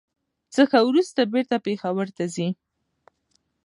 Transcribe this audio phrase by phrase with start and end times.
[0.55, 2.49] څخه ورورسته بېرته پېښور ته ځي.